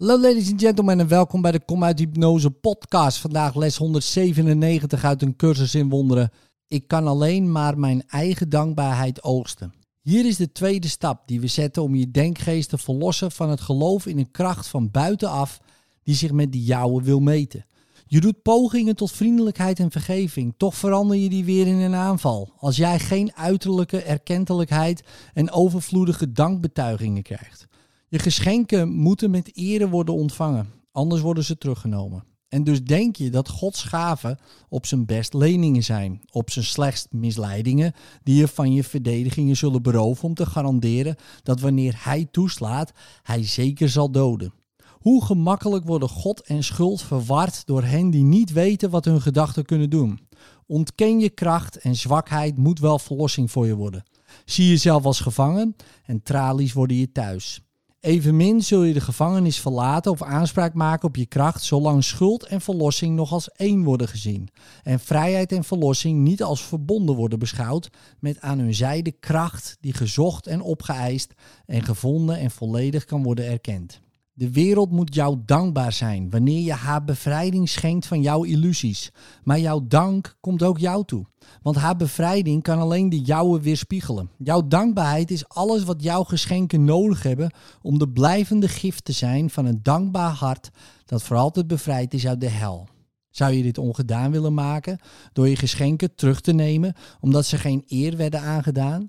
[0.00, 3.18] Hallo ladies and gentlemen en welkom bij de Kom uit Hypnose podcast.
[3.18, 6.30] Vandaag les 197 uit een cursus in wonderen.
[6.68, 9.72] Ik kan alleen maar mijn eigen dankbaarheid oogsten.
[10.00, 13.60] Hier is de tweede stap die we zetten om je denkgeest te verlossen van het
[13.60, 15.60] geloof in een kracht van buitenaf
[16.02, 17.66] die zich met die jouwe wil meten.
[18.06, 22.52] Je doet pogingen tot vriendelijkheid en vergeving, toch verander je die weer in een aanval.
[22.56, 25.02] Als jij geen uiterlijke erkentelijkheid
[25.34, 27.68] en overvloedige dankbetuigingen krijgt.
[28.10, 32.24] Je geschenken moeten met ere worden ontvangen, anders worden ze teruggenomen.
[32.48, 37.12] En dus denk je dat Gods gaven op zijn best leningen zijn, op zijn slechtst
[37.12, 42.92] misleidingen, die je van je verdedigingen zullen beroven om te garanderen dat wanneer Hij toeslaat,
[43.22, 44.52] Hij zeker zal doden.
[44.90, 49.64] Hoe gemakkelijk worden God en schuld verward door hen die niet weten wat hun gedachten
[49.64, 50.20] kunnen doen.
[50.66, 54.02] Ontken je kracht en zwakheid moet wel verlossing voor je worden.
[54.44, 57.62] Zie jezelf als gevangen en tralies worden je thuis.
[58.00, 62.60] Evenmin zul je de gevangenis verlaten of aanspraak maken op je kracht, zolang schuld en
[62.60, 64.48] verlossing nog als één worden gezien.
[64.82, 69.92] En vrijheid en verlossing niet als verbonden worden beschouwd met aan hun zijde kracht die
[69.92, 71.34] gezocht en opgeëist
[71.66, 74.00] en gevonden en volledig kan worden erkend.
[74.40, 79.12] De wereld moet jou dankbaar zijn wanneer je haar bevrijding schenkt van jouw illusies.
[79.44, 81.26] Maar jouw dank komt ook jou toe.
[81.62, 84.30] Want haar bevrijding kan alleen de jouwe weerspiegelen.
[84.38, 87.52] Jouw dankbaarheid is alles wat jouw geschenken nodig hebben
[87.82, 90.70] om de blijvende gift te zijn van een dankbaar hart
[91.04, 92.88] dat voor altijd bevrijd is uit de hel.
[93.30, 94.98] Zou je dit ongedaan willen maken
[95.32, 99.06] door je geschenken terug te nemen omdat ze geen eer werden aangedaan?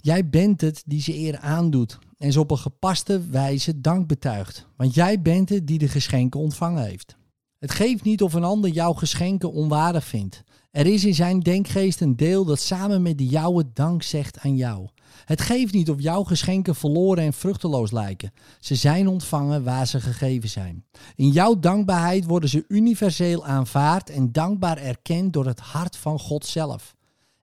[0.00, 4.66] Jij bent het die ze eer aandoet en ze op een gepaste wijze dank betuigt.
[4.76, 7.16] Want jij bent het die de geschenken ontvangen heeft.
[7.58, 10.42] Het geeft niet of een ander jouw geschenken onwaardig vindt.
[10.70, 14.56] Er is in zijn denkgeest een deel dat samen met de jouwe dank zegt aan
[14.56, 14.88] jou.
[15.24, 18.32] Het geeft niet of jouw geschenken verloren en vruchteloos lijken.
[18.60, 20.84] Ze zijn ontvangen waar ze gegeven zijn.
[21.16, 26.46] In jouw dankbaarheid worden ze universeel aanvaard en dankbaar erkend door het hart van God
[26.46, 26.94] zelf.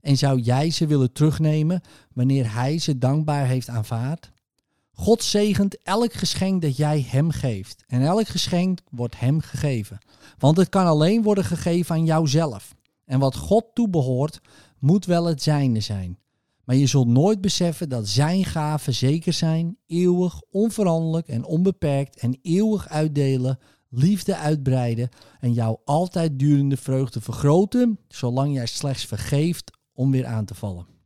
[0.02, 1.82] En zou jij ze willen terugnemen
[2.14, 4.32] wanneer Hij ze dankbaar heeft aanvaard?
[5.00, 7.84] God zegent elk geschenk dat jij Hem geeft.
[7.88, 9.98] En elk geschenk wordt Hem gegeven.
[10.38, 12.76] Want het kan alleen worden gegeven aan jouzelf.
[13.06, 14.42] En wat God toebehoort,
[14.80, 16.18] moet wel het zijne zijn.
[16.64, 22.40] Maar je zult nooit beseffen dat Zijn gaven zeker zijn, eeuwig, onveranderlijk en onbeperkt en
[22.42, 30.12] eeuwig uitdelen, liefde uitbreiden en jouw altijd durende vreugde vergroten, zolang jij slechts vergeeft om
[30.12, 30.99] weer aan te vallen.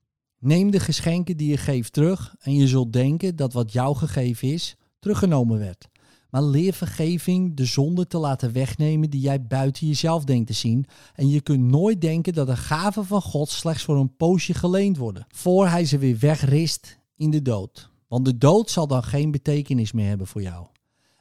[0.44, 4.48] Neem de geschenken die je geeft terug en je zult denken dat wat jou gegeven
[4.48, 5.88] is, teruggenomen werd.
[6.30, 10.86] Maar leer vergeving de zonde te laten wegnemen die jij buiten jezelf denkt te zien.
[11.16, 14.98] En je kunt nooit denken dat de gaven van God slechts voor een poosje geleend
[14.98, 17.90] worden, voor hij ze weer wegrist in de dood.
[18.08, 20.66] Want de dood zal dan geen betekenis meer hebben voor jou.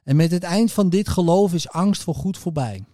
[0.04, 2.84] En met het eind van dit geloof is angst voor goed voorbij.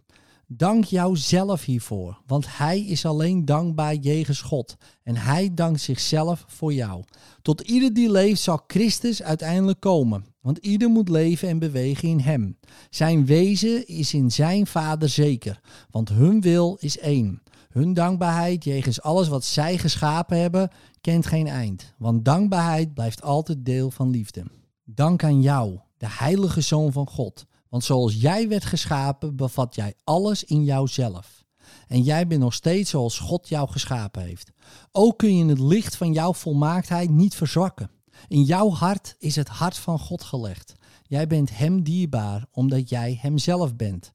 [0.51, 6.73] Dank jouzelf hiervoor, want Hij is alleen dankbaar jegens God en Hij dankt zichzelf voor
[6.73, 7.05] jou.
[7.43, 12.21] Tot ieder die leeft zal Christus uiteindelijk komen, want ieder moet leven en bewegen in
[12.21, 12.59] Hem.
[12.91, 15.61] Zijn wezen is in Zijn Vader zeker,
[15.91, 17.43] want hun wil is één.
[17.69, 20.71] Hun dankbaarheid jegens alles wat zij geschapen hebben
[21.01, 24.45] kent geen eind, want dankbaarheid blijft altijd deel van liefde.
[24.85, 29.95] Dank aan jou, de heilige Zoon van God want zoals jij werd geschapen, bevat jij
[30.05, 31.45] alles in jouzelf.
[31.87, 34.53] En jij bent nog steeds zoals God jou geschapen heeft.
[34.93, 37.91] Ook kun je het licht van jouw volmaaktheid niet verzwakken.
[38.29, 40.75] In jouw hart is het hart van God gelegd.
[41.03, 44.13] Jij bent Hem dierbaar omdat jij Hemzelf bent.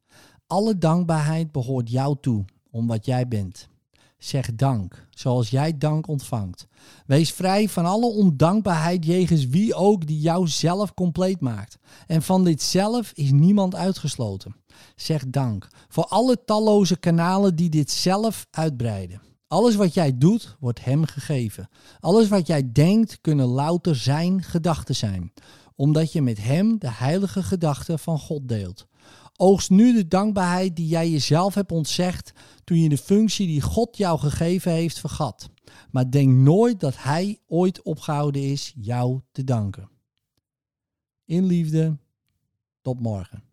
[0.48, 3.68] Alle dankbaarheid behoort jou toe, om wat jij bent.
[4.24, 6.68] Zeg dank, zoals jij dank ontvangt.
[7.06, 11.78] Wees vrij van alle ondankbaarheid jegens wie ook die jou zelf compleet maakt.
[12.08, 14.56] En van dit zelf is niemand uitgesloten.
[14.96, 19.22] Zeg dank voor alle talloze kanalen die dit zelf uitbreiden.
[19.48, 21.70] Alles wat jij doet, wordt hem gegeven.
[22.00, 25.34] Alles wat jij denkt, kunnen louter zijn gedachten zijn,
[25.76, 28.88] omdat je met hem de heilige gedachten van God deelt.
[29.36, 32.34] Oogst nu de dankbaarheid die jij jezelf hebt ontzegd
[32.64, 35.50] toen je de functie die God jou gegeven heeft vergat.
[35.92, 39.90] Maar denk nooit dat Hij ooit opgehouden is jou te danken.
[41.26, 41.98] In liefde,
[42.82, 43.44] tot morgen.